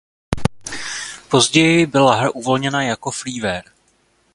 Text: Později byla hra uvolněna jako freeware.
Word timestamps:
Později 1.29 1.85
byla 1.85 2.15
hra 2.15 2.29
uvolněna 2.35 2.81
jako 2.83 3.11
freeware. 3.11 3.63